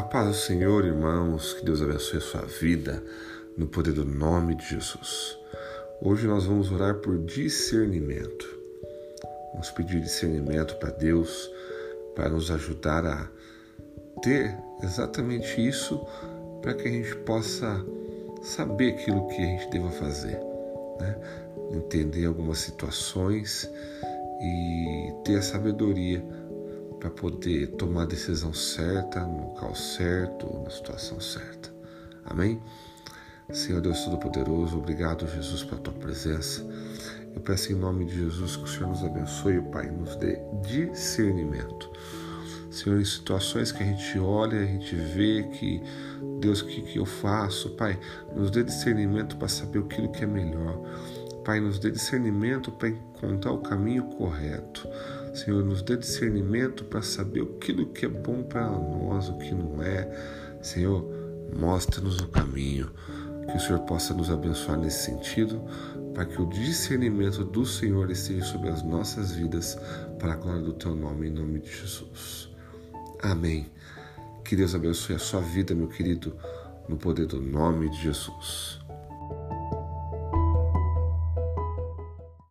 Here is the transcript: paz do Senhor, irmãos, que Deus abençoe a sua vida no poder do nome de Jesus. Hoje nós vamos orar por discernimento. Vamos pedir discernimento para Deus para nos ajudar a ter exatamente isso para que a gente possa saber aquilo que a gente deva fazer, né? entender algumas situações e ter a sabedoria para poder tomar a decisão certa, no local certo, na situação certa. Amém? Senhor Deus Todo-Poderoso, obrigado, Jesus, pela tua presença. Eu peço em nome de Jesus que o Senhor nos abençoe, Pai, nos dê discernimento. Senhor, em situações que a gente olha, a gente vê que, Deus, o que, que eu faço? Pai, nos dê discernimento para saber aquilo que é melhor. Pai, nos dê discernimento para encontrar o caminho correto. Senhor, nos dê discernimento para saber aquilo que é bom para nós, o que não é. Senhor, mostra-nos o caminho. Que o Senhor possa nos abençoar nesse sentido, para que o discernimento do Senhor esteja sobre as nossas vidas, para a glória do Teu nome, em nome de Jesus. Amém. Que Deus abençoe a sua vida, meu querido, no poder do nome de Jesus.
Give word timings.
paz 0.00 0.28
do 0.28 0.34
Senhor, 0.34 0.86
irmãos, 0.86 1.52
que 1.52 1.64
Deus 1.64 1.82
abençoe 1.82 2.16
a 2.16 2.22
sua 2.22 2.40
vida 2.42 3.02
no 3.58 3.66
poder 3.66 3.92
do 3.92 4.04
nome 4.04 4.54
de 4.54 4.70
Jesus. 4.70 5.36
Hoje 6.00 6.26
nós 6.26 6.46
vamos 6.46 6.72
orar 6.72 6.94
por 6.94 7.18
discernimento. 7.18 8.58
Vamos 9.52 9.70
pedir 9.72 10.00
discernimento 10.00 10.76
para 10.76 10.90
Deus 10.90 11.50
para 12.14 12.30
nos 12.30 12.50
ajudar 12.50 13.04
a 13.04 13.28
ter 14.22 14.56
exatamente 14.82 15.60
isso 15.66 16.00
para 16.62 16.72
que 16.72 16.88
a 16.88 16.90
gente 16.90 17.14
possa 17.16 17.84
saber 18.42 18.94
aquilo 18.94 19.28
que 19.28 19.36
a 19.36 19.46
gente 19.46 19.70
deva 19.70 19.90
fazer, 19.90 20.40
né? 21.00 21.16
entender 21.72 22.24
algumas 22.24 22.58
situações 22.58 23.68
e 24.40 25.12
ter 25.24 25.36
a 25.36 25.42
sabedoria 25.42 26.24
para 27.02 27.10
poder 27.10 27.66
tomar 27.72 28.02
a 28.02 28.06
decisão 28.06 28.54
certa, 28.54 29.18
no 29.26 29.48
local 29.48 29.74
certo, 29.74 30.46
na 30.62 30.70
situação 30.70 31.20
certa. 31.20 31.74
Amém? 32.24 32.62
Senhor 33.52 33.80
Deus 33.80 34.04
Todo-Poderoso, 34.04 34.78
obrigado, 34.78 35.26
Jesus, 35.26 35.64
pela 35.64 35.80
tua 35.80 35.92
presença. 35.94 36.64
Eu 37.34 37.40
peço 37.40 37.72
em 37.72 37.74
nome 37.74 38.04
de 38.04 38.18
Jesus 38.18 38.54
que 38.54 38.62
o 38.62 38.66
Senhor 38.68 38.88
nos 38.88 39.02
abençoe, 39.02 39.60
Pai, 39.62 39.90
nos 39.90 40.14
dê 40.14 40.38
discernimento. 40.62 41.90
Senhor, 42.70 43.00
em 43.00 43.04
situações 43.04 43.72
que 43.72 43.82
a 43.82 43.86
gente 43.86 44.16
olha, 44.20 44.60
a 44.60 44.64
gente 44.64 44.94
vê 44.94 45.42
que, 45.42 45.82
Deus, 46.38 46.60
o 46.60 46.66
que, 46.66 46.82
que 46.82 46.98
eu 47.00 47.04
faço? 47.04 47.70
Pai, 47.70 47.98
nos 48.32 48.48
dê 48.48 48.62
discernimento 48.62 49.36
para 49.36 49.48
saber 49.48 49.80
aquilo 49.80 50.08
que 50.12 50.22
é 50.22 50.26
melhor. 50.26 50.80
Pai, 51.44 51.60
nos 51.60 51.78
dê 51.78 51.90
discernimento 51.90 52.70
para 52.70 52.88
encontrar 52.88 53.52
o 53.52 53.58
caminho 53.58 54.04
correto. 54.04 54.88
Senhor, 55.34 55.64
nos 55.64 55.82
dê 55.82 55.96
discernimento 55.96 56.84
para 56.84 57.02
saber 57.02 57.42
aquilo 57.42 57.86
que 57.86 58.06
é 58.06 58.08
bom 58.08 58.42
para 58.42 58.68
nós, 58.68 59.28
o 59.28 59.38
que 59.38 59.52
não 59.52 59.82
é. 59.82 60.08
Senhor, 60.62 61.04
mostra-nos 61.58 62.18
o 62.20 62.28
caminho. 62.28 62.90
Que 63.50 63.56
o 63.56 63.60
Senhor 63.60 63.80
possa 63.80 64.14
nos 64.14 64.30
abençoar 64.30 64.78
nesse 64.78 65.04
sentido, 65.04 65.60
para 66.14 66.24
que 66.26 66.40
o 66.40 66.48
discernimento 66.48 67.44
do 67.44 67.66
Senhor 67.66 68.10
esteja 68.10 68.44
sobre 68.44 68.68
as 68.68 68.82
nossas 68.82 69.32
vidas, 69.32 69.76
para 70.18 70.34
a 70.34 70.36
glória 70.36 70.62
do 70.62 70.74
Teu 70.74 70.94
nome, 70.94 71.28
em 71.28 71.32
nome 71.32 71.58
de 71.58 71.70
Jesus. 71.70 72.48
Amém. 73.20 73.70
Que 74.44 74.54
Deus 74.54 74.74
abençoe 74.74 75.16
a 75.16 75.18
sua 75.18 75.40
vida, 75.40 75.74
meu 75.74 75.88
querido, 75.88 76.36
no 76.88 76.96
poder 76.96 77.26
do 77.26 77.40
nome 77.40 77.88
de 77.88 78.02
Jesus. 78.02 78.80